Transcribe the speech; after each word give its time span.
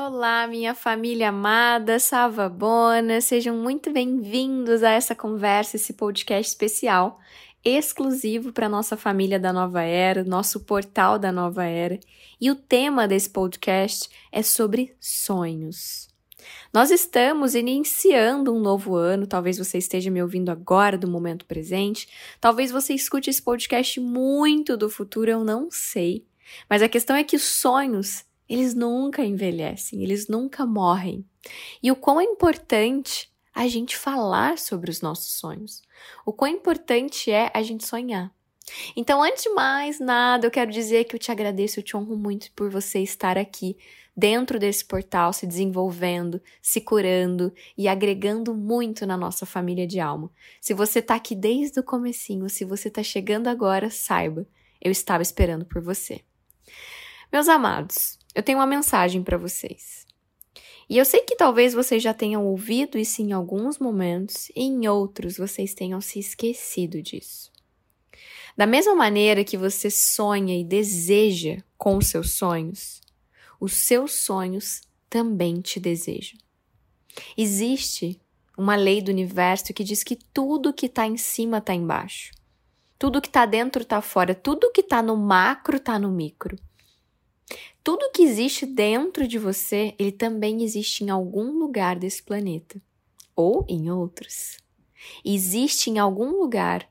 Olá, 0.00 0.46
minha 0.46 0.76
família 0.76 1.30
amada, 1.30 1.98
Savabona, 1.98 3.20
sejam 3.20 3.56
muito 3.56 3.92
bem-vindos 3.92 4.84
a 4.84 4.92
essa 4.92 5.12
conversa, 5.12 5.74
esse 5.74 5.92
podcast 5.92 6.52
especial, 6.52 7.18
exclusivo 7.64 8.52
para 8.52 8.68
nossa 8.68 8.96
família 8.96 9.40
da 9.40 9.52
Nova 9.52 9.82
Era, 9.82 10.22
nosso 10.22 10.60
portal 10.60 11.18
da 11.18 11.32
Nova 11.32 11.64
Era. 11.64 11.98
E 12.40 12.48
o 12.48 12.54
tema 12.54 13.08
desse 13.08 13.28
podcast 13.28 14.08
é 14.30 14.40
sobre 14.40 14.94
sonhos. 15.00 16.06
Nós 16.72 16.92
estamos 16.92 17.56
iniciando 17.56 18.54
um 18.54 18.60
novo 18.60 18.94
ano, 18.94 19.26
talvez 19.26 19.58
você 19.58 19.78
esteja 19.78 20.12
me 20.12 20.22
ouvindo 20.22 20.50
agora 20.50 20.96
do 20.96 21.10
momento 21.10 21.44
presente, 21.44 22.08
talvez 22.40 22.70
você 22.70 22.94
escute 22.94 23.30
esse 23.30 23.42
podcast 23.42 23.98
muito 23.98 24.76
do 24.76 24.88
futuro, 24.88 25.28
eu 25.28 25.42
não 25.42 25.68
sei. 25.72 26.24
Mas 26.70 26.82
a 26.82 26.88
questão 26.88 27.16
é 27.16 27.24
que 27.24 27.36
sonhos 27.36 28.27
eles 28.48 28.74
nunca 28.74 29.24
envelhecem, 29.24 30.02
eles 30.02 30.28
nunca 30.28 30.64
morrem. 30.64 31.24
E 31.82 31.90
o 31.90 31.96
quão 31.96 32.20
é 32.20 32.24
importante 32.24 33.30
a 33.54 33.66
gente 33.66 33.96
falar 33.96 34.56
sobre 34.56 34.90
os 34.90 35.00
nossos 35.00 35.32
sonhos. 35.32 35.82
O 36.24 36.32
quão 36.32 36.50
importante 36.50 37.30
é 37.30 37.50
a 37.52 37.62
gente 37.62 37.86
sonhar. 37.86 38.32
Então, 38.96 39.22
antes 39.22 39.42
de 39.44 39.50
mais 39.50 39.98
nada, 39.98 40.46
eu 40.46 40.50
quero 40.50 40.70
dizer 40.70 41.04
que 41.04 41.16
eu 41.16 41.18
te 41.18 41.32
agradeço, 41.32 41.78
eu 41.78 41.82
te 41.82 41.96
honro 41.96 42.16
muito 42.16 42.52
por 42.52 42.70
você 42.70 43.00
estar 43.00 43.38
aqui 43.38 43.76
dentro 44.16 44.58
desse 44.58 44.84
portal, 44.84 45.32
se 45.32 45.46
desenvolvendo, 45.46 46.42
se 46.60 46.80
curando 46.80 47.52
e 47.76 47.86
agregando 47.86 48.54
muito 48.54 49.06
na 49.06 49.16
nossa 49.16 49.46
família 49.46 49.86
de 49.86 50.00
alma. 50.00 50.30
Se 50.60 50.74
você 50.74 50.98
está 50.98 51.14
aqui 51.14 51.34
desde 51.34 51.78
o 51.78 51.84
comecinho, 51.84 52.48
se 52.48 52.64
você 52.64 52.88
está 52.88 53.02
chegando 53.02 53.48
agora, 53.48 53.90
saiba, 53.90 54.46
eu 54.80 54.90
estava 54.90 55.22
esperando 55.22 55.64
por 55.64 55.80
você. 55.80 56.20
Meus 57.32 57.48
amados, 57.48 58.17
eu 58.38 58.42
tenho 58.44 58.58
uma 58.58 58.66
mensagem 58.66 59.20
para 59.20 59.36
vocês. 59.36 60.06
E 60.88 60.96
eu 60.96 61.04
sei 61.04 61.22
que 61.22 61.34
talvez 61.34 61.74
vocês 61.74 62.00
já 62.00 62.14
tenham 62.14 62.46
ouvido 62.46 62.96
isso 62.96 63.20
em 63.20 63.32
alguns 63.32 63.80
momentos 63.80 64.48
e 64.50 64.62
em 64.62 64.86
outros 64.86 65.36
vocês 65.36 65.74
tenham 65.74 66.00
se 66.00 66.20
esquecido 66.20 67.02
disso. 67.02 67.50
Da 68.56 68.64
mesma 68.64 68.94
maneira 68.94 69.42
que 69.42 69.56
você 69.56 69.90
sonha 69.90 70.56
e 70.56 70.62
deseja 70.62 71.56
com 71.76 71.96
os 71.96 72.06
seus 72.06 72.34
sonhos, 72.34 73.00
os 73.58 73.72
seus 73.72 74.12
sonhos 74.12 74.82
também 75.10 75.60
te 75.60 75.80
desejam. 75.80 76.38
Existe 77.36 78.20
uma 78.56 78.76
lei 78.76 79.02
do 79.02 79.10
universo 79.10 79.74
que 79.74 79.82
diz 79.82 80.04
que 80.04 80.14
tudo 80.14 80.72
que 80.72 80.86
está 80.86 81.08
em 81.08 81.16
cima 81.16 81.58
está 81.58 81.74
embaixo. 81.74 82.30
Tudo 82.96 83.20
que 83.20 83.26
está 83.28 83.44
dentro 83.44 83.82
está 83.82 84.00
fora. 84.00 84.32
Tudo 84.32 84.70
que 84.70 84.82
está 84.82 85.02
no 85.02 85.16
macro 85.16 85.78
está 85.78 85.98
no 85.98 86.08
micro. 86.08 86.56
Tudo 87.88 88.10
que 88.12 88.22
existe 88.22 88.66
dentro 88.66 89.26
de 89.26 89.38
você, 89.38 89.94
ele 89.98 90.12
também 90.12 90.62
existe 90.62 91.02
em 91.02 91.08
algum 91.08 91.52
lugar 91.52 91.98
desse 91.98 92.22
planeta 92.22 92.78
ou 93.34 93.64
em 93.66 93.90
outros. 93.90 94.58
Existe 95.24 95.88
em 95.88 95.98
algum 95.98 96.38
lugar 96.38 96.86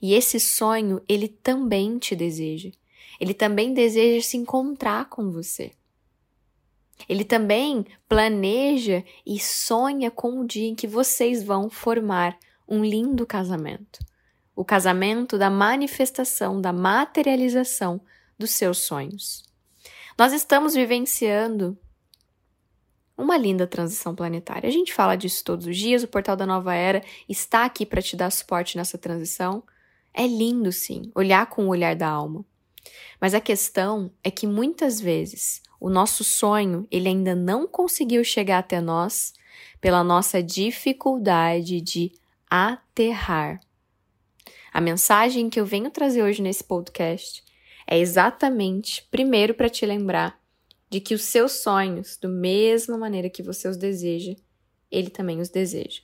e 0.00 0.14
esse 0.14 0.38
sonho 0.38 1.02
ele 1.08 1.26
também 1.26 1.98
te 1.98 2.14
deseja. 2.14 2.70
Ele 3.18 3.34
também 3.34 3.74
deseja 3.74 4.24
se 4.24 4.36
encontrar 4.36 5.08
com 5.08 5.32
você. 5.32 5.72
Ele 7.08 7.24
também 7.24 7.84
planeja 8.08 9.02
e 9.26 9.40
sonha 9.40 10.12
com 10.12 10.42
o 10.42 10.46
dia 10.46 10.68
em 10.68 10.76
que 10.76 10.86
vocês 10.86 11.42
vão 11.42 11.68
formar 11.68 12.38
um 12.68 12.84
lindo 12.84 13.26
casamento. 13.26 13.98
O 14.54 14.64
casamento 14.64 15.36
da 15.36 15.50
manifestação, 15.50 16.60
da 16.60 16.72
materialização 16.72 18.00
dos 18.38 18.52
seus 18.52 18.78
sonhos. 18.78 19.45
Nós 20.18 20.32
estamos 20.32 20.74
vivenciando 20.74 21.76
uma 23.18 23.36
linda 23.36 23.66
transição 23.66 24.14
planetária. 24.14 24.66
A 24.66 24.72
gente 24.72 24.94
fala 24.94 25.14
disso 25.14 25.44
todos 25.44 25.66
os 25.66 25.76
dias, 25.76 26.02
o 26.02 26.08
Portal 26.08 26.34
da 26.34 26.46
Nova 26.46 26.74
Era 26.74 27.02
está 27.28 27.66
aqui 27.66 27.84
para 27.84 28.00
te 28.00 28.16
dar 28.16 28.30
suporte 28.30 28.78
nessa 28.78 28.96
transição. 28.96 29.62
É 30.14 30.26
lindo, 30.26 30.72
sim, 30.72 31.10
olhar 31.14 31.46
com 31.50 31.66
o 31.66 31.68
olhar 31.68 31.94
da 31.94 32.08
alma. 32.08 32.46
Mas 33.20 33.34
a 33.34 33.40
questão 33.42 34.10
é 34.24 34.30
que 34.30 34.46
muitas 34.46 34.98
vezes 34.98 35.62
o 35.78 35.90
nosso 35.90 36.24
sonho 36.24 36.88
ele 36.90 37.08
ainda 37.08 37.34
não 37.34 37.66
conseguiu 37.66 38.24
chegar 38.24 38.58
até 38.58 38.80
nós 38.80 39.34
pela 39.82 40.02
nossa 40.02 40.42
dificuldade 40.42 41.82
de 41.82 42.10
aterrar. 42.48 43.60
A 44.72 44.80
mensagem 44.80 45.50
que 45.50 45.60
eu 45.60 45.66
venho 45.66 45.90
trazer 45.90 46.22
hoje 46.22 46.40
nesse 46.40 46.64
podcast 46.64 47.45
é 47.86 47.98
exatamente, 47.98 49.06
primeiro, 49.10 49.54
para 49.54 49.68
te 49.68 49.86
lembrar 49.86 50.40
de 50.90 51.00
que 51.00 51.14
os 51.14 51.22
seus 51.22 51.52
sonhos, 51.52 52.16
da 52.16 52.28
mesma 52.28 52.96
maneira 52.96 53.30
que 53.30 53.42
você 53.42 53.68
os 53.68 53.76
deseja, 53.76 54.34
ele 54.90 55.10
também 55.10 55.40
os 55.40 55.48
deseja. 55.48 56.00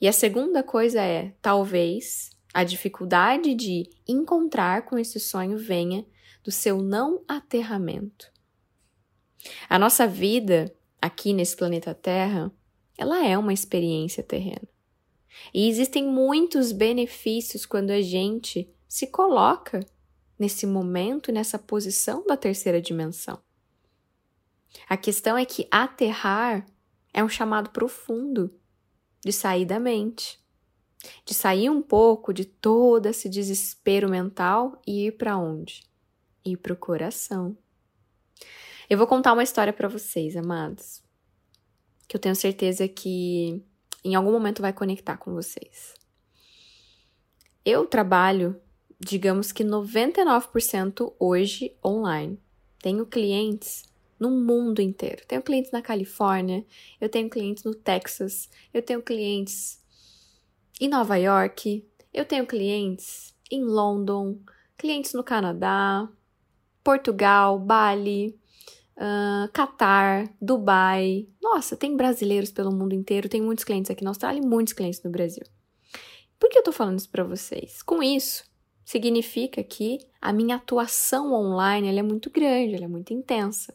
E 0.00 0.06
a 0.06 0.12
segunda 0.12 0.62
coisa 0.62 1.00
é, 1.00 1.34
talvez, 1.40 2.30
a 2.52 2.62
dificuldade 2.64 3.54
de 3.54 3.88
encontrar 4.06 4.84
com 4.84 4.98
esse 4.98 5.18
sonho 5.18 5.56
venha 5.58 6.04
do 6.42 6.50
seu 6.50 6.82
não 6.82 7.24
aterramento. 7.26 8.30
A 9.68 9.78
nossa 9.78 10.06
vida 10.06 10.74
aqui 11.00 11.32
nesse 11.32 11.56
planeta 11.56 11.94
Terra, 11.94 12.52
ela 12.98 13.24
é 13.26 13.36
uma 13.36 13.52
experiência 13.52 14.22
terrena. 14.22 14.66
E 15.52 15.68
existem 15.68 16.06
muitos 16.06 16.72
benefícios 16.72 17.66
quando 17.66 17.90
a 17.90 18.00
gente 18.00 18.68
se 18.88 19.06
coloca 19.06 19.80
nesse 20.38 20.66
momento, 20.66 21.32
nessa 21.32 21.58
posição 21.58 22.24
da 22.26 22.36
terceira 22.36 22.80
dimensão. 22.80 23.40
A 24.88 24.96
questão 24.96 25.36
é 25.36 25.44
que 25.44 25.66
aterrar 25.70 26.66
é 27.12 27.24
um 27.24 27.28
chamado 27.28 27.70
profundo 27.70 28.52
de 29.24 29.32
sair 29.32 29.64
da 29.64 29.80
mente, 29.80 30.38
de 31.24 31.32
sair 31.32 31.70
um 31.70 31.80
pouco 31.80 32.32
de 32.32 32.44
todo 32.44 33.06
esse 33.06 33.28
desespero 33.28 34.08
mental 34.08 34.80
e 34.86 35.06
ir 35.06 35.12
para 35.12 35.38
onde? 35.38 35.82
Ir 36.44 36.58
para 36.58 36.72
o 36.72 36.76
coração. 36.76 37.56
Eu 38.88 38.98
vou 38.98 39.06
contar 39.06 39.32
uma 39.32 39.42
história 39.42 39.72
para 39.72 39.88
vocês, 39.88 40.36
amados, 40.36 41.02
que 42.06 42.16
eu 42.16 42.20
tenho 42.20 42.36
certeza 42.36 42.86
que 42.86 43.64
em 44.04 44.14
algum 44.14 44.30
momento 44.30 44.62
vai 44.62 44.72
conectar 44.72 45.16
com 45.16 45.32
vocês. 45.32 45.94
Eu 47.64 47.86
trabalho 47.86 48.60
digamos 48.98 49.52
que 49.52 49.64
99% 49.64 51.14
hoje 51.18 51.76
online. 51.84 52.38
Tenho 52.80 53.06
clientes 53.06 53.84
no 54.18 54.30
mundo 54.30 54.80
inteiro. 54.80 55.22
Tenho 55.26 55.42
clientes 55.42 55.70
na 55.70 55.82
Califórnia, 55.82 56.64
eu 57.00 57.08
tenho 57.08 57.28
clientes 57.28 57.64
no 57.64 57.74
Texas, 57.74 58.48
eu 58.72 58.82
tenho 58.82 59.02
clientes 59.02 59.80
em 60.80 60.88
Nova 60.88 61.16
York, 61.16 61.86
eu 62.12 62.24
tenho 62.24 62.46
clientes 62.46 63.34
em 63.50 63.62
London, 63.62 64.38
clientes 64.76 65.12
no 65.12 65.22
Canadá, 65.22 66.08
Portugal, 66.82 67.58
Bali, 67.58 68.38
uh, 68.96 70.28
Dubai. 70.40 71.28
Nossa, 71.40 71.76
tem 71.76 71.96
brasileiros 71.96 72.50
pelo 72.50 72.72
mundo 72.72 72.94
inteiro, 72.94 73.28
tem 73.28 73.42
muitos 73.42 73.64
clientes 73.64 73.90
aqui 73.90 74.02
na 74.02 74.10
Austrália 74.10 74.40
e 74.40 74.46
muitos 74.46 74.72
clientes 74.72 75.02
no 75.02 75.10
Brasil. 75.10 75.44
Por 76.38 76.50
que 76.50 76.58
eu 76.58 76.62
tô 76.62 76.72
falando 76.72 76.98
isso 76.98 77.08
para 77.08 77.24
vocês? 77.24 77.82
Com 77.82 78.02
isso, 78.02 78.44
significa 78.86 79.64
que 79.64 79.98
a 80.22 80.32
minha 80.32 80.54
atuação 80.54 81.32
online 81.32 81.98
é 81.98 82.02
muito 82.02 82.30
grande, 82.30 82.82
é 82.82 82.86
muito 82.86 83.12
intensa. 83.12 83.74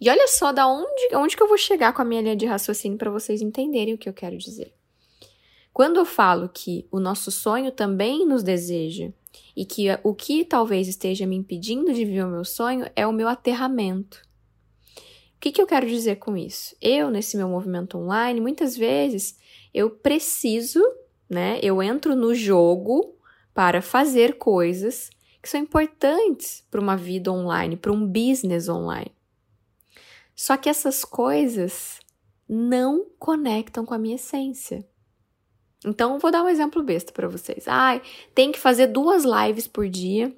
E 0.00 0.08
olha 0.08 0.26
só 0.26 0.50
da 0.50 0.66
onde, 0.66 1.14
onde 1.14 1.36
que 1.36 1.42
eu 1.42 1.46
vou 1.46 1.58
chegar 1.58 1.92
com 1.92 2.00
a 2.00 2.04
minha 2.06 2.22
linha 2.22 2.34
de 2.34 2.46
raciocínio 2.46 2.96
para 2.96 3.10
vocês 3.10 3.42
entenderem 3.42 3.92
o 3.92 3.98
que 3.98 4.08
eu 4.08 4.14
quero 4.14 4.38
dizer. 4.38 4.72
Quando 5.74 5.98
eu 5.98 6.06
falo 6.06 6.48
que 6.48 6.88
o 6.90 6.98
nosso 6.98 7.30
sonho 7.30 7.70
também 7.70 8.26
nos 8.26 8.42
deseja 8.42 9.12
e 9.54 9.66
que 9.66 9.88
o 10.02 10.14
que 10.14 10.42
talvez 10.42 10.88
esteja 10.88 11.26
me 11.26 11.36
impedindo 11.36 11.92
de 11.92 12.04
viver 12.04 12.24
o 12.24 12.30
meu 12.30 12.46
sonho 12.46 12.90
é 12.96 13.06
o 13.06 13.12
meu 13.12 13.28
aterramento. 13.28 14.22
O 15.36 15.40
que, 15.40 15.52
que 15.52 15.60
eu 15.60 15.66
quero 15.66 15.86
dizer 15.86 16.16
com 16.16 16.34
isso? 16.34 16.74
Eu, 16.80 17.10
nesse 17.10 17.36
meu 17.36 17.48
movimento 17.48 17.98
online, 17.98 18.40
muitas 18.40 18.74
vezes 18.74 19.38
eu 19.74 19.90
preciso, 19.90 20.82
né? 21.28 21.60
Eu 21.62 21.82
entro 21.82 22.16
no 22.16 22.34
jogo 22.34 23.13
para 23.54 23.80
fazer 23.80 24.36
coisas 24.36 25.08
que 25.40 25.48
são 25.48 25.60
importantes 25.60 26.64
para 26.70 26.80
uma 26.80 26.96
vida 26.96 27.30
online, 27.30 27.76
para 27.76 27.92
um 27.92 28.06
business 28.06 28.68
online. 28.68 29.12
Só 30.34 30.56
que 30.56 30.68
essas 30.68 31.04
coisas 31.04 32.00
não 32.48 33.06
conectam 33.18 33.86
com 33.86 33.94
a 33.94 33.98
minha 33.98 34.16
essência. 34.16 34.84
Então, 35.84 36.18
vou 36.18 36.30
dar 36.30 36.42
um 36.42 36.48
exemplo 36.48 36.82
besta 36.82 37.12
para 37.12 37.28
vocês. 37.28 37.68
Ai, 37.68 38.02
tem 38.34 38.50
que 38.50 38.58
fazer 38.58 38.88
duas 38.88 39.24
lives 39.24 39.68
por 39.68 39.88
dia, 39.88 40.34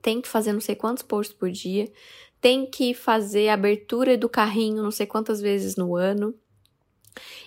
tem 0.00 0.20
que 0.20 0.28
fazer 0.28 0.52
não 0.52 0.60
sei 0.60 0.74
quantos 0.74 1.02
posts 1.02 1.36
por 1.36 1.50
dia, 1.50 1.92
tem 2.40 2.64
que 2.64 2.94
fazer 2.94 3.48
abertura 3.48 4.16
do 4.16 4.28
carrinho 4.28 4.82
não 4.82 4.90
sei 4.90 5.06
quantas 5.06 5.40
vezes 5.40 5.76
no 5.76 5.96
ano. 5.96 6.34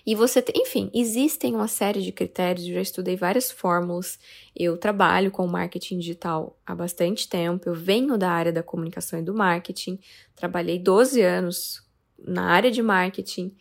E 0.05 0.15
você, 0.15 0.43
enfim, 0.55 0.91
existem 0.93 1.55
uma 1.55 1.67
série 1.67 2.01
de 2.01 2.11
critérios, 2.11 2.67
eu 2.67 2.73
já 2.75 2.81
estudei 2.81 3.15
várias 3.15 3.51
fórmulas. 3.51 4.19
Eu 4.55 4.77
trabalho 4.77 5.31
com 5.31 5.47
marketing 5.47 5.99
digital 5.99 6.57
há 6.65 6.75
bastante 6.75 7.27
tempo, 7.27 7.69
eu 7.69 7.73
venho 7.73 8.17
da 8.17 8.29
área 8.29 8.51
da 8.51 8.63
comunicação 8.63 9.19
e 9.19 9.23
do 9.23 9.33
marketing, 9.33 9.99
trabalhei 10.35 10.77
12 10.77 11.21
anos 11.21 11.83
na 12.17 12.45
área 12.45 12.71
de 12.71 12.81
marketing. 12.81 13.55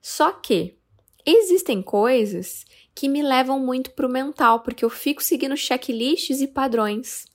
Só 0.00 0.32
que 0.32 0.76
existem 1.24 1.82
coisas 1.82 2.64
que 2.94 3.08
me 3.08 3.22
levam 3.22 3.58
muito 3.58 3.90
pro 3.90 4.08
mental, 4.08 4.60
porque 4.60 4.84
eu 4.84 4.90
fico 4.90 5.22
seguindo 5.22 5.56
checklists 5.56 6.40
e 6.40 6.46
padrões. 6.46 7.26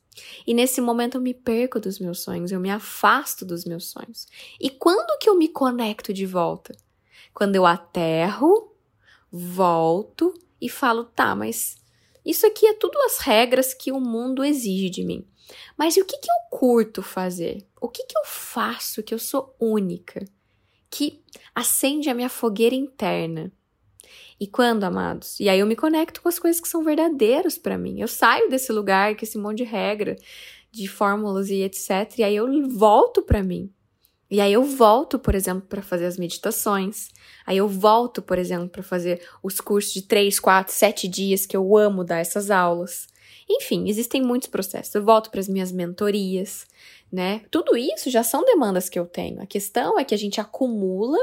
E 0.45 0.53
nesse 0.53 0.81
momento 0.81 1.15
eu 1.15 1.21
me 1.21 1.33
perco 1.33 1.79
dos 1.79 2.00
meus 2.00 2.21
sonhos, 2.21 2.51
eu 2.51 2.59
me 2.59 2.69
afasto 2.69 3.45
dos 3.45 3.65
meus 3.65 3.85
sonhos. 3.85 4.27
E 4.59 4.69
quando 4.69 5.17
que 5.19 5.29
eu 5.29 5.38
me 5.38 5.47
conecto 5.47 6.13
de 6.13 6.25
volta? 6.25 6.75
Quando 7.33 7.55
eu 7.55 7.65
aterro, 7.65 8.75
volto 9.31 10.33
e 10.59 10.69
falo, 10.69 11.05
tá, 11.05 11.35
mas 11.35 11.77
isso 12.25 12.45
aqui 12.45 12.65
é 12.65 12.73
tudo 12.73 12.97
as 12.99 13.19
regras 13.19 13.73
que 13.73 13.91
o 13.91 13.99
mundo 13.99 14.43
exige 14.43 14.89
de 14.89 15.03
mim. 15.03 15.25
Mas 15.77 15.97
e 15.97 16.01
o 16.01 16.05
que, 16.05 16.17
que 16.17 16.29
eu 16.29 16.57
curto 16.57 17.01
fazer? 17.01 17.65
O 17.81 17.87
que, 17.87 18.03
que 18.03 18.17
eu 18.17 18.23
faço 18.25 19.01
que 19.01 19.13
eu 19.13 19.19
sou 19.19 19.55
única? 19.59 20.25
Que 20.89 21.23
acende 21.55 22.09
a 22.09 22.13
minha 22.13 22.29
fogueira 22.29 22.75
interna? 22.75 23.51
E 24.39 24.47
quando, 24.47 24.83
amados? 24.83 25.39
E 25.39 25.49
aí 25.49 25.59
eu 25.59 25.65
me 25.65 25.75
conecto 25.75 26.21
com 26.21 26.29
as 26.29 26.39
coisas 26.39 26.61
que 26.61 26.67
são 26.67 26.83
verdadeiras 26.83 27.57
para 27.57 27.77
mim. 27.77 27.99
Eu 27.99 28.07
saio 28.07 28.49
desse 28.49 28.71
lugar, 28.71 29.15
com 29.15 29.23
esse 29.23 29.37
monte 29.37 29.57
de 29.57 29.63
regra, 29.63 30.15
de 30.71 30.87
fórmulas 30.87 31.49
e 31.49 31.61
etc. 31.61 32.19
E 32.19 32.23
aí 32.23 32.35
eu 32.35 32.47
volto 32.69 33.21
para 33.21 33.43
mim. 33.43 33.71
E 34.29 34.39
aí 34.39 34.53
eu 34.53 34.63
volto, 34.63 35.17
por 35.17 35.33
exemplo, 35.33 35.63
para 35.67 35.81
fazer 35.81 36.05
as 36.05 36.17
meditações. 36.17 37.09
Aí 37.45 37.57
eu 37.57 37.67
volto, 37.67 38.21
por 38.21 38.37
exemplo, 38.37 38.69
para 38.69 38.83
fazer 38.83 39.21
os 39.41 39.59
cursos 39.59 39.91
de 39.91 40.03
3, 40.03 40.39
4, 40.39 40.73
7 40.73 41.07
dias 41.07 41.45
que 41.45 41.57
eu 41.57 41.75
amo 41.75 42.03
dar 42.03 42.19
essas 42.19 42.51
aulas. 42.51 43.07
Enfim, 43.49 43.89
existem 43.89 44.21
muitos 44.21 44.47
processos. 44.47 44.93
Eu 44.93 45.03
volto 45.03 45.31
para 45.31 45.39
as 45.39 45.47
minhas 45.47 45.71
mentorias, 45.71 46.67
né? 47.11 47.41
Tudo 47.49 47.75
isso 47.75 48.11
já 48.11 48.21
são 48.21 48.45
demandas 48.45 48.87
que 48.87 48.99
eu 48.99 49.07
tenho. 49.07 49.41
A 49.41 49.47
questão 49.47 49.99
é 49.99 50.05
que 50.05 50.13
a 50.13 50.17
gente 50.17 50.39
acumula 50.39 51.17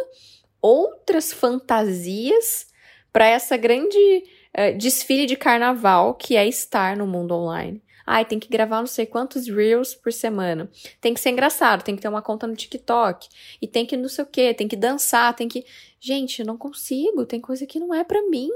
outras 0.60 1.32
fantasias 1.32 2.66
para 3.12 3.28
essa 3.28 3.56
grande 3.56 3.96
uh, 3.96 4.76
desfile 4.76 5.26
de 5.26 5.36
carnaval 5.36 6.14
que 6.14 6.36
é 6.36 6.46
estar 6.46 6.96
no 6.96 7.06
mundo 7.06 7.34
online. 7.34 7.80
Ai, 8.06 8.24
tem 8.24 8.38
que 8.38 8.48
gravar 8.48 8.78
não 8.78 8.86
sei 8.86 9.04
quantos 9.04 9.48
reels 9.48 9.94
por 9.94 10.12
semana. 10.12 10.70
Tem 11.00 11.12
que 11.12 11.20
ser 11.20 11.30
engraçado, 11.30 11.82
tem 11.82 11.96
que 11.96 12.02
ter 12.02 12.08
uma 12.08 12.22
conta 12.22 12.46
no 12.46 12.54
TikTok. 12.54 13.28
E 13.60 13.66
tem 13.66 13.84
que 13.84 13.96
não 13.96 14.08
sei 14.08 14.24
o 14.24 14.28
quê, 14.28 14.54
tem 14.54 14.68
que 14.68 14.76
dançar, 14.76 15.34
tem 15.34 15.48
que. 15.48 15.66
Gente, 15.98 16.40
eu 16.40 16.46
não 16.46 16.56
consigo, 16.56 17.26
tem 17.26 17.40
coisa 17.40 17.66
que 17.66 17.80
não 17.80 17.92
é 17.92 18.04
para 18.04 18.22
mim. 18.28 18.50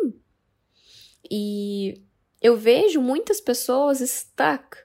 E 1.28 2.00
eu 2.40 2.56
vejo 2.56 3.00
muitas 3.00 3.40
pessoas 3.40 3.98
stuck 3.98 4.78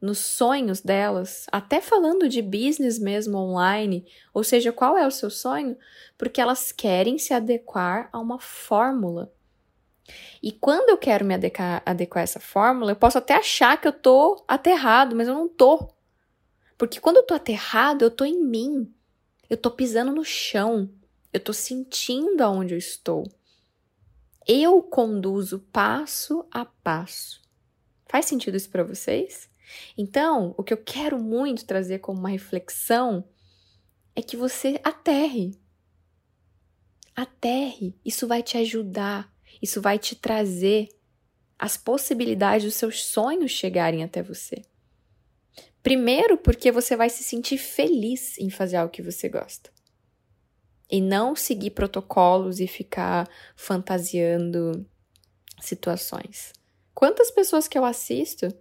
nos 0.00 0.18
sonhos 0.18 0.80
delas, 0.80 1.44
até 1.52 1.80
falando 1.80 2.26
de 2.28 2.40
business 2.40 2.98
mesmo 2.98 3.36
online, 3.36 4.06
ou 4.32 4.42
seja, 4.42 4.72
qual 4.72 4.96
é 4.96 5.06
o 5.06 5.10
seu 5.10 5.28
sonho? 5.28 5.76
Porque 6.16 6.40
elas 6.40 6.72
querem 6.72 7.18
se 7.18 7.34
adequar 7.34 8.08
a 8.10 8.18
uma 8.18 8.38
fórmula. 8.40 9.30
E 10.42 10.52
quando 10.52 10.88
eu 10.90 10.96
quero 10.96 11.24
me 11.24 11.34
adequar, 11.34 11.82
adequar 11.84 12.22
a 12.22 12.24
essa 12.24 12.40
fórmula, 12.40 12.92
eu 12.92 12.96
posso 12.96 13.18
até 13.18 13.34
achar 13.34 13.80
que 13.80 13.86
eu 13.86 13.92
tô 13.92 14.44
aterrado, 14.48 15.14
mas 15.14 15.28
eu 15.28 15.34
não 15.34 15.48
tô. 15.48 15.92
Porque 16.78 17.00
quando 17.00 17.18
eu 17.18 17.22
tô 17.22 17.34
aterrado, 17.34 18.02
eu 18.02 18.10
tô 18.10 18.24
em 18.24 18.42
mim. 18.42 18.92
Eu 19.48 19.56
tô 19.56 19.70
pisando 19.70 20.12
no 20.12 20.24
chão. 20.24 20.90
Eu 21.32 21.40
tô 21.40 21.52
sentindo 21.52 22.42
aonde 22.42 22.74
eu 22.74 22.78
estou. 22.78 23.30
Eu 24.46 24.82
conduzo 24.82 25.60
passo 25.72 26.46
a 26.50 26.64
passo. 26.64 27.42
Faz 28.08 28.26
sentido 28.26 28.56
isso 28.56 28.70
para 28.70 28.82
vocês? 28.82 29.48
Então, 29.96 30.54
o 30.56 30.64
que 30.64 30.72
eu 30.72 30.78
quero 30.78 31.18
muito 31.18 31.64
trazer 31.64 31.98
como 32.00 32.18
uma 32.18 32.30
reflexão 32.30 33.24
é 34.16 34.22
que 34.22 34.36
você 34.36 34.80
aterre. 34.82 35.56
Aterre. 37.14 37.94
Isso 38.04 38.26
vai 38.26 38.42
te 38.42 38.56
ajudar 38.58 39.32
isso 39.60 39.80
vai 39.80 39.98
te 39.98 40.14
trazer 40.14 40.88
as 41.58 41.76
possibilidades 41.76 42.64
dos 42.64 42.74
seus 42.74 43.04
sonhos 43.04 43.50
chegarem 43.50 44.02
até 44.02 44.22
você. 44.22 44.62
Primeiro, 45.82 46.36
porque 46.36 46.70
você 46.70 46.96
vai 46.96 47.08
se 47.08 47.22
sentir 47.22 47.58
feliz 47.58 48.38
em 48.38 48.50
fazer 48.50 48.76
algo 48.76 48.92
que 48.92 49.02
você 49.02 49.28
gosta. 49.28 49.70
E 50.90 51.00
não 51.00 51.36
seguir 51.36 51.70
protocolos 51.70 52.60
e 52.60 52.66
ficar 52.66 53.28
fantasiando 53.54 54.86
situações. 55.60 56.52
Quantas 56.94 57.30
pessoas 57.30 57.68
que 57.68 57.78
eu 57.78 57.84
assisto 57.84 58.52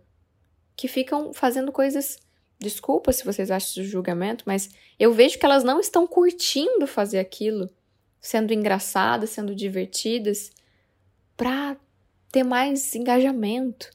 que 0.79 0.87
ficam 0.87 1.33
fazendo 1.33 1.73
coisas. 1.73 2.17
Desculpa 2.57 3.11
se 3.11 3.25
vocês 3.25 3.51
acham 3.51 3.69
isso 3.69 3.83
julgamento, 3.83 4.45
mas 4.47 4.69
eu 4.97 5.11
vejo 5.11 5.37
que 5.37 5.45
elas 5.45 5.61
não 5.61 5.77
estão 5.77 6.07
curtindo 6.07 6.87
fazer 6.87 7.19
aquilo, 7.19 7.69
sendo 8.21 8.53
engraçadas, 8.53 9.29
sendo 9.29 9.53
divertidas, 9.53 10.51
para 11.39 11.77
ter 12.33 12.43
mais 12.43 12.93
engajamento. 12.95 13.89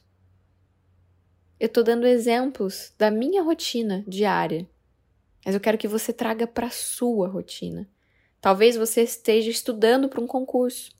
Eu 1.59 1.67
estou 1.67 1.83
dando 1.83 2.07
exemplos 2.07 2.91
da 2.97 3.11
minha 3.11 3.43
rotina 3.43 4.03
diária, 4.07 4.67
mas 5.45 5.53
eu 5.53 5.61
quero 5.61 5.77
que 5.77 5.87
você 5.87 6.11
traga 6.11 6.47
para 6.47 6.71
sua 6.71 7.27
rotina. 7.27 7.87
Talvez 8.41 8.75
você 8.75 9.03
esteja 9.03 9.51
estudando 9.51 10.09
para 10.09 10.19
um 10.19 10.25
concurso 10.25 10.91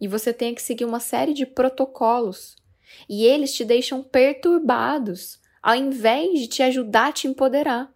e 0.00 0.06
você 0.06 0.32
tenha 0.32 0.54
que 0.54 0.62
seguir 0.62 0.84
uma 0.84 1.00
série 1.00 1.34
de 1.34 1.44
protocolos 1.44 2.54
e 3.08 3.24
eles 3.24 3.52
te 3.52 3.64
deixam 3.64 4.00
perturbados 4.00 5.40
ao 5.60 5.74
invés 5.74 6.38
de 6.38 6.46
te 6.46 6.62
ajudar 6.62 7.08
a 7.08 7.12
te 7.12 7.26
empoderar. 7.26 7.92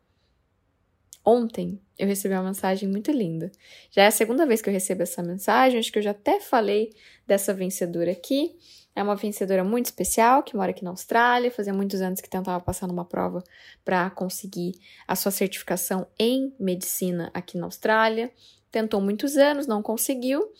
Ontem 1.24 1.80
eu 2.02 2.08
recebi 2.08 2.34
uma 2.34 2.42
mensagem 2.42 2.88
muito 2.88 3.12
linda. 3.12 3.52
Já 3.92 4.02
é 4.02 4.06
a 4.08 4.10
segunda 4.10 4.44
vez 4.44 4.60
que 4.60 4.68
eu 4.68 4.72
recebo 4.72 5.04
essa 5.04 5.22
mensagem, 5.22 5.78
acho 5.78 5.92
que 5.92 6.00
eu 6.00 6.02
já 6.02 6.10
até 6.10 6.40
falei 6.40 6.92
dessa 7.24 7.54
vencedora 7.54 8.10
aqui. 8.10 8.56
É 8.92 9.00
uma 9.00 9.14
vencedora 9.14 9.62
muito 9.62 9.86
especial 9.86 10.42
que 10.42 10.56
mora 10.56 10.72
aqui 10.72 10.82
na 10.82 10.90
Austrália, 10.90 11.48
fazia 11.48 11.72
muitos 11.72 12.00
anos 12.00 12.20
que 12.20 12.28
tentava 12.28 12.60
passar 12.60 12.88
numa 12.88 13.04
prova 13.04 13.40
para 13.84 14.10
conseguir 14.10 14.74
a 15.06 15.14
sua 15.14 15.30
certificação 15.30 16.04
em 16.18 16.52
medicina 16.58 17.30
aqui 17.32 17.56
na 17.56 17.66
Austrália. 17.66 18.32
Tentou 18.72 19.00
muitos 19.00 19.36
anos, 19.36 19.68
não 19.68 19.80
conseguiu 19.80 20.52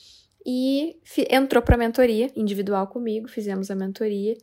e 0.46 0.96
entrou 1.28 1.60
para 1.60 1.74
a 1.74 1.78
mentoria 1.78 2.30
individual 2.36 2.86
comigo, 2.86 3.26
fizemos 3.26 3.68
a 3.68 3.74
mentoria. 3.74 4.38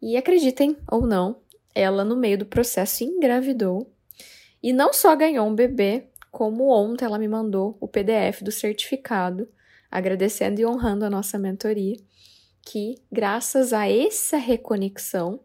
E 0.00 0.16
acreditem 0.16 0.76
ou 0.88 1.04
não, 1.04 1.40
ela 1.74 2.04
no 2.04 2.16
meio 2.16 2.38
do 2.38 2.46
processo 2.46 3.02
engravidou 3.02 3.90
e 4.62 4.72
não 4.72 4.92
só 4.92 5.16
ganhou 5.16 5.46
um 5.46 5.54
bebê, 5.54 6.09
como 6.30 6.68
ontem 6.68 7.04
ela 7.04 7.18
me 7.18 7.28
mandou 7.28 7.76
o 7.80 7.88
PDF 7.88 8.42
do 8.42 8.52
certificado, 8.52 9.48
agradecendo 9.90 10.60
e 10.60 10.66
honrando 10.66 11.04
a 11.04 11.10
nossa 11.10 11.38
mentoria, 11.38 11.96
que 12.62 12.96
graças 13.10 13.72
a 13.72 13.90
essa 13.90 14.36
reconexão, 14.36 15.40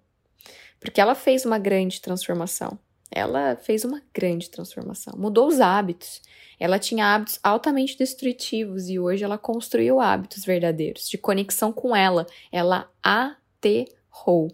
porque 0.80 1.02
ela 1.02 1.16
fez 1.16 1.46
uma 1.46 1.58
grande 1.58 2.02
transformação. 2.02 2.78
Ela 3.12 3.56
fez 3.56 3.86
uma 3.86 4.02
grande 4.14 4.50
transformação, 4.50 5.14
mudou 5.18 5.48
os 5.48 5.62
hábitos. 5.62 6.22
Ela 6.60 6.78
tinha 6.78 7.14
hábitos 7.14 7.40
altamente 7.42 7.98
destrutivos 7.98 8.90
e 8.90 9.00
hoje 9.00 9.24
ela 9.24 9.38
construiu 9.38 10.00
hábitos 10.00 10.44
verdadeiros 10.44 11.08
de 11.08 11.18
conexão 11.18 11.72
com 11.72 11.96
ela. 11.96 12.26
Ela 12.52 12.90
aterrou. 13.02 14.50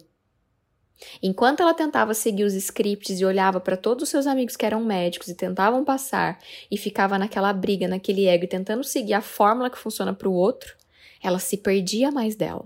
Enquanto 1.22 1.60
ela 1.60 1.74
tentava 1.74 2.14
seguir 2.14 2.44
os 2.44 2.54
scripts 2.54 3.20
e 3.20 3.24
olhava 3.24 3.60
para 3.60 3.76
todos 3.76 4.04
os 4.04 4.08
seus 4.08 4.26
amigos 4.26 4.56
que 4.56 4.64
eram 4.64 4.84
médicos 4.84 5.28
e 5.28 5.34
tentavam 5.34 5.84
passar 5.84 6.38
e 6.70 6.76
ficava 6.76 7.18
naquela 7.18 7.52
briga, 7.52 7.88
naquele 7.88 8.26
ego 8.26 8.46
tentando 8.46 8.84
seguir 8.84 9.14
a 9.14 9.20
fórmula 9.20 9.70
que 9.70 9.78
funciona 9.78 10.14
para 10.14 10.28
o 10.28 10.34
outro, 10.34 10.76
ela 11.22 11.38
se 11.38 11.56
perdia 11.56 12.10
mais 12.10 12.36
dela. 12.36 12.64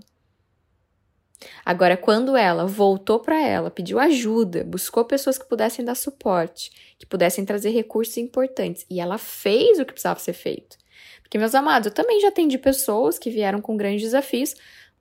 Agora, 1.63 1.95
quando 1.95 2.35
ela 2.35 2.65
voltou 2.65 3.19
para 3.19 3.39
ela, 3.39 3.69
pediu 3.69 3.99
ajuda, 3.99 4.63
buscou 4.63 5.05
pessoas 5.05 5.37
que 5.37 5.47
pudessem 5.47 5.85
dar 5.85 5.95
suporte, 5.95 6.71
que 6.97 7.05
pudessem 7.05 7.45
trazer 7.45 7.69
recursos 7.69 8.17
importantes, 8.17 8.85
e 8.89 8.99
ela 8.99 9.17
fez 9.17 9.79
o 9.79 9.85
que 9.85 9.93
precisava 9.93 10.19
ser 10.19 10.33
feito. 10.33 10.77
Porque, 11.21 11.37
meus 11.37 11.53
amados, 11.53 11.87
eu 11.87 11.93
também 11.93 12.19
já 12.21 12.29
atendi 12.29 12.57
pessoas 12.57 13.19
que 13.19 13.29
vieram 13.29 13.61
com 13.61 13.77
grandes 13.77 14.01
desafios, 14.01 14.55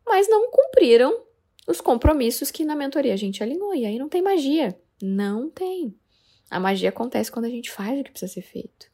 mas 0.04 0.28
não 0.28 0.50
cumpriram 0.50 1.25
os 1.66 1.80
compromissos 1.80 2.50
que 2.50 2.64
na 2.64 2.76
mentoria 2.76 3.12
a 3.12 3.16
gente 3.16 3.42
alinhou. 3.42 3.74
E 3.74 3.84
aí 3.84 3.98
não 3.98 4.08
tem 4.08 4.22
magia. 4.22 4.78
Não 5.02 5.50
tem. 5.50 5.94
A 6.50 6.60
magia 6.60 6.90
acontece 6.90 7.30
quando 7.30 7.46
a 7.46 7.50
gente 7.50 7.70
faz 7.70 8.00
o 8.00 8.04
que 8.04 8.10
precisa 8.10 8.32
ser 8.32 8.42
feito. 8.42 8.86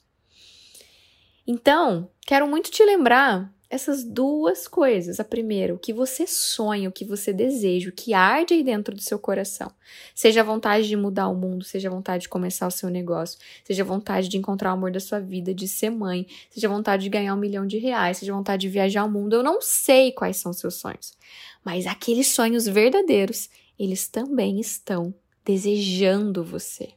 Então, 1.46 2.10
quero 2.26 2.46
muito 2.46 2.70
te 2.70 2.84
lembrar 2.84 3.52
essas 3.72 4.04
duas 4.04 4.68
coisas. 4.68 5.18
A 5.18 5.24
primeira, 5.24 5.74
o 5.74 5.78
que 5.78 5.94
você 5.94 6.26
sonha, 6.26 6.90
o 6.90 6.92
que 6.92 7.06
você 7.06 7.32
deseja, 7.32 7.88
o 7.88 7.92
que 7.92 8.12
arde 8.12 8.52
aí 8.52 8.62
dentro 8.62 8.94
do 8.94 9.00
seu 9.00 9.18
coração. 9.18 9.72
Seja 10.14 10.42
a 10.42 10.44
vontade 10.44 10.86
de 10.86 10.94
mudar 10.94 11.26
o 11.28 11.34
mundo, 11.34 11.64
seja 11.64 11.88
a 11.88 11.90
vontade 11.90 12.24
de 12.24 12.28
começar 12.28 12.66
o 12.66 12.70
seu 12.70 12.90
negócio, 12.90 13.38
seja 13.64 13.82
a 13.82 13.86
vontade 13.86 14.28
de 14.28 14.36
encontrar 14.36 14.72
o 14.72 14.74
amor 14.74 14.92
da 14.92 15.00
sua 15.00 15.20
vida, 15.20 15.54
de 15.54 15.66
ser 15.66 15.88
mãe, 15.88 16.26
seja 16.50 16.68
a 16.68 16.70
vontade 16.70 17.04
de 17.04 17.08
ganhar 17.08 17.34
um 17.34 17.38
milhão 17.38 17.66
de 17.66 17.78
reais, 17.78 18.18
seja 18.18 18.30
a 18.30 18.36
vontade 18.36 18.60
de 18.60 18.68
viajar 18.68 19.04
o 19.04 19.10
mundo. 19.10 19.36
Eu 19.36 19.42
não 19.42 19.62
sei 19.62 20.12
quais 20.12 20.36
são 20.36 20.52
seus 20.52 20.74
sonhos, 20.74 21.16
mas 21.64 21.86
aqueles 21.86 22.28
sonhos 22.28 22.66
verdadeiros, 22.66 23.48
eles 23.78 24.06
também 24.06 24.60
estão 24.60 25.14
desejando 25.46 26.44
você. 26.44 26.90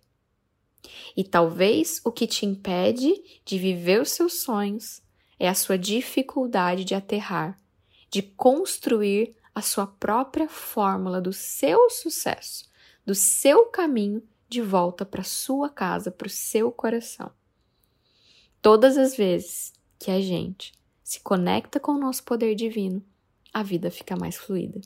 E 1.16 1.24
talvez 1.24 2.02
o 2.04 2.12
que 2.12 2.28
te 2.28 2.46
impede 2.46 3.14
de 3.46 3.58
viver 3.58 4.02
os 4.02 4.12
seus 4.12 4.42
sonhos 4.42 5.05
é 5.40 5.48
a 5.48 5.54
sua 5.54 5.78
dificuldade 5.78 6.84
de 6.84 6.96
aterrar, 6.96 7.60
de 8.10 8.22
construir 8.22 9.36
a 9.54 9.62
sua 9.62 9.88
própria 9.88 10.48
fórmula 10.48 11.22
do 11.22 11.34
seu 11.34 11.90
sucesso, 11.90 12.70
do 13.06 13.16
seu 13.16 13.66
caminho 13.68 14.22
de 14.48 14.62
volta 14.62 15.06
para 15.06 15.24
sua 15.24 15.70
casa, 15.70 16.12
para 16.12 16.28
o 16.28 16.30
seu 16.30 16.72
coração. 16.72 17.32
Todas 18.62 18.98
as 18.98 19.16
vezes 19.16 19.74
que 20.00 20.12
a 20.12 20.22
gente 20.22 20.74
se 21.04 21.20
conecta 21.20 21.80
com 21.80 21.94
o 21.94 22.00
nosso 22.00 22.24
poder 22.24 22.56
divino, 22.56 23.04
a 23.54 23.64
vida 23.64 23.92
fica 23.92 24.16
mais 24.16 24.36
fluida. 24.36 24.82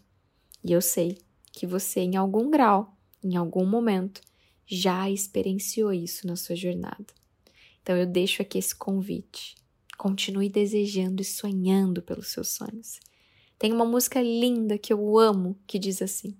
E 0.63 0.71
eu 0.71 0.81
sei 0.81 1.17
que 1.51 1.65
você, 1.65 2.01
em 2.01 2.15
algum 2.15 2.49
grau, 2.49 2.95
em 3.23 3.35
algum 3.35 3.65
momento, 3.65 4.21
já 4.65 5.09
experienciou 5.09 5.91
isso 5.91 6.27
na 6.27 6.35
sua 6.35 6.55
jornada. 6.55 7.07
Então 7.81 7.95
eu 7.97 8.05
deixo 8.05 8.41
aqui 8.41 8.57
esse 8.57 8.75
convite. 8.75 9.55
Continue 9.99 10.47
desejando 10.47 11.21
e 11.21 11.25
sonhando 11.25 12.01
pelos 12.01 12.29
seus 12.29 12.51
sonhos. 12.51 13.01
Tem 13.57 13.73
uma 13.73 13.83
música 13.83 14.21
linda 14.21 14.77
que 14.77 14.93
eu 14.93 15.19
amo 15.19 15.59
que 15.67 15.77
diz 15.77 16.01
assim: 16.01 16.37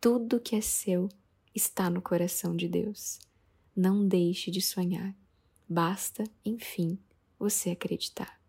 Tudo 0.00 0.40
que 0.40 0.56
é 0.56 0.60
seu 0.60 1.08
está 1.54 1.88
no 1.88 2.02
coração 2.02 2.56
de 2.56 2.66
Deus. 2.66 3.20
Não 3.76 4.08
deixe 4.08 4.50
de 4.50 4.60
sonhar. 4.60 5.14
Basta, 5.68 6.24
enfim, 6.44 6.98
você 7.38 7.70
acreditar. 7.70 8.40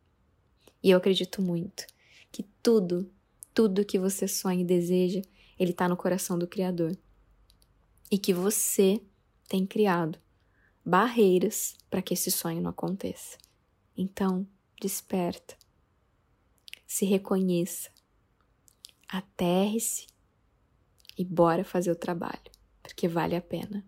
E 0.81 0.89
eu 0.89 0.97
acredito 0.97 1.39
muito 1.39 1.85
que 2.31 2.41
tudo, 2.63 3.11
tudo 3.53 3.85
que 3.85 3.99
você 3.99 4.27
sonha 4.27 4.61
e 4.61 4.65
deseja, 4.65 5.21
ele 5.59 5.69
está 5.69 5.87
no 5.87 5.95
coração 5.95 6.35
do 6.35 6.47
Criador. 6.47 6.97
E 8.09 8.17
que 8.17 8.33
você 8.33 8.99
tem 9.47 9.67
criado 9.67 10.17
barreiras 10.83 11.75
para 11.91 12.01
que 12.01 12.15
esse 12.15 12.31
sonho 12.31 12.59
não 12.59 12.71
aconteça. 12.71 13.37
Então, 13.97 14.47
desperta. 14.79 15.57
Se 16.85 17.05
reconheça. 17.05 17.89
Aterre-se 19.09 20.05
e 21.17 21.25
bora 21.25 21.63
fazer 21.63 21.91
o 21.91 21.95
trabalho, 21.95 22.51
porque 22.83 23.07
vale 23.07 23.35
a 23.35 23.41
pena. 23.41 23.83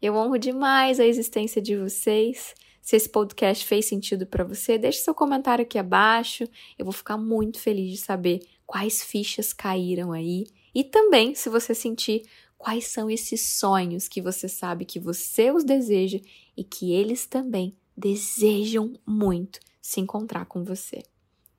Eu 0.00 0.14
honro 0.14 0.38
demais 0.38 0.98
a 0.98 1.04
existência 1.04 1.60
de 1.60 1.76
vocês. 1.76 2.54
Se 2.80 2.96
esse 2.96 3.08
podcast 3.08 3.66
fez 3.66 3.86
sentido 3.86 4.26
para 4.26 4.44
você, 4.44 4.78
deixe 4.78 5.00
seu 5.00 5.14
comentário 5.14 5.62
aqui 5.62 5.76
abaixo. 5.76 6.48
Eu 6.78 6.84
vou 6.84 6.92
ficar 6.92 7.18
muito 7.18 7.58
feliz 7.58 7.90
de 7.90 7.98
saber 7.98 8.40
quais 8.64 9.02
fichas 9.02 9.52
caíram 9.52 10.12
aí 10.12 10.46
e 10.74 10.84
também 10.84 11.34
se 11.34 11.48
você 11.48 11.74
sentir 11.74 12.22
quais 12.56 12.86
são 12.86 13.10
esses 13.10 13.40
sonhos 13.58 14.08
que 14.08 14.20
você 14.20 14.48
sabe 14.48 14.84
que 14.84 15.00
você 15.00 15.50
os 15.50 15.64
deseja 15.64 16.18
e 16.56 16.62
que 16.62 16.92
eles 16.92 17.26
também 17.26 17.76
desejam 17.98 18.94
muito 19.04 19.58
se 19.82 20.00
encontrar 20.00 20.46
com 20.46 20.62
você. 20.62 21.02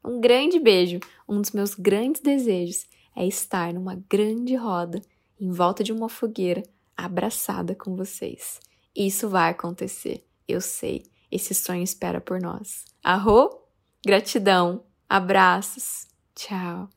Um 0.03 0.19
grande 0.22 0.60
beijo. 0.60 1.00
Um 1.27 1.41
dos 1.41 1.51
meus 1.51 1.75
grandes 1.75 2.22
desejos 2.22 2.86
é 3.15 3.27
estar 3.27 3.74
numa 3.74 4.01
grande 4.10 4.55
roda 4.55 5.01
em 5.39 5.51
volta 5.51 5.84
de 5.84 5.91
uma 5.91 6.08
fogueira 6.08 6.63
abraçada 6.96 7.75
com 7.75 7.96
vocês. 7.96 8.60
Isso 8.96 9.29
vai 9.29 9.51
acontecer, 9.51 10.25
eu 10.48 10.62
sei. 10.62 11.03
Esse 11.31 11.53
sonho 11.53 11.84
espera 11.84 12.19
por 12.19 12.41
nós. 12.41 12.86
Arro, 13.03 13.50
gratidão, 14.05 14.84
abraços, 15.08 16.08
tchau. 16.36 16.89